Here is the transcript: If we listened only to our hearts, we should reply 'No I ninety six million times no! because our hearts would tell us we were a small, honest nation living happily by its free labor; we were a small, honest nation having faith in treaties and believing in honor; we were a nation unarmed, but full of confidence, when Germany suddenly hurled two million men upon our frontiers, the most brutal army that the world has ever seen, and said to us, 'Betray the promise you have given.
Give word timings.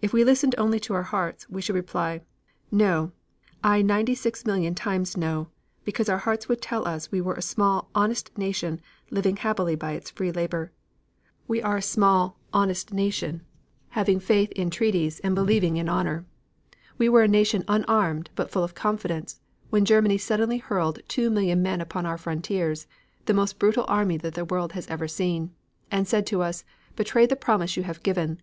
If 0.00 0.14
we 0.14 0.24
listened 0.24 0.54
only 0.56 0.80
to 0.80 0.94
our 0.94 1.02
hearts, 1.02 1.46
we 1.50 1.60
should 1.60 1.74
reply 1.76 2.22
'No 2.70 3.12
I 3.62 3.82
ninety 3.82 4.14
six 4.14 4.46
million 4.46 4.74
times 4.74 5.18
no! 5.18 5.48
because 5.84 6.08
our 6.08 6.16
hearts 6.16 6.48
would 6.48 6.62
tell 6.62 6.88
us 6.88 7.12
we 7.12 7.20
were 7.20 7.34
a 7.34 7.42
small, 7.42 7.90
honest 7.94 8.32
nation 8.38 8.80
living 9.10 9.36
happily 9.36 9.74
by 9.76 9.92
its 9.92 10.08
free 10.10 10.32
labor; 10.32 10.72
we 11.46 11.60
were 11.62 11.76
a 11.76 11.82
small, 11.82 12.38
honest 12.54 12.94
nation 12.94 13.42
having 13.90 14.18
faith 14.18 14.50
in 14.52 14.70
treaties 14.70 15.20
and 15.20 15.34
believing 15.34 15.76
in 15.76 15.90
honor; 15.90 16.24
we 16.96 17.10
were 17.10 17.24
a 17.24 17.28
nation 17.28 17.62
unarmed, 17.68 18.30
but 18.34 18.50
full 18.50 18.64
of 18.64 18.74
confidence, 18.74 19.42
when 19.68 19.84
Germany 19.84 20.16
suddenly 20.16 20.56
hurled 20.56 21.00
two 21.06 21.28
million 21.28 21.60
men 21.60 21.82
upon 21.82 22.06
our 22.06 22.16
frontiers, 22.16 22.86
the 23.26 23.34
most 23.34 23.58
brutal 23.58 23.84
army 23.88 24.16
that 24.16 24.32
the 24.32 24.46
world 24.46 24.72
has 24.72 24.86
ever 24.86 25.06
seen, 25.06 25.52
and 25.90 26.08
said 26.08 26.24
to 26.28 26.40
us, 26.40 26.64
'Betray 26.96 27.26
the 27.26 27.36
promise 27.36 27.76
you 27.76 27.82
have 27.82 28.02
given. 28.02 28.40